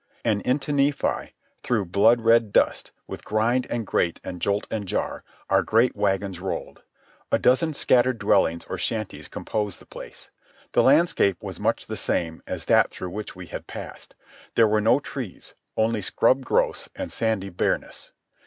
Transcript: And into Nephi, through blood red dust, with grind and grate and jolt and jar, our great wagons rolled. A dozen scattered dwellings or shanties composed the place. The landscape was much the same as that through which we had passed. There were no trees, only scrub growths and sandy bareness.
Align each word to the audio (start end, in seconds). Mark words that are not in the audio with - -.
And 0.25 0.41
into 0.41 0.71
Nephi, 0.73 1.35
through 1.61 1.85
blood 1.85 2.21
red 2.21 2.51
dust, 2.51 2.91
with 3.05 3.23
grind 3.23 3.67
and 3.69 3.85
grate 3.85 4.19
and 4.23 4.41
jolt 4.41 4.65
and 4.71 4.87
jar, 4.87 5.23
our 5.47 5.61
great 5.61 5.95
wagons 5.95 6.39
rolled. 6.39 6.81
A 7.31 7.37
dozen 7.37 7.75
scattered 7.75 8.17
dwellings 8.17 8.65
or 8.65 8.79
shanties 8.79 9.27
composed 9.27 9.77
the 9.77 9.85
place. 9.85 10.31
The 10.71 10.81
landscape 10.81 11.37
was 11.39 11.59
much 11.59 11.85
the 11.85 11.95
same 11.97 12.41
as 12.47 12.65
that 12.65 12.89
through 12.89 13.11
which 13.11 13.35
we 13.35 13.45
had 13.45 13.67
passed. 13.67 14.15
There 14.55 14.67
were 14.67 14.81
no 14.81 14.99
trees, 14.99 15.53
only 15.77 16.01
scrub 16.01 16.43
growths 16.43 16.89
and 16.95 17.11
sandy 17.11 17.49
bareness. 17.49 18.09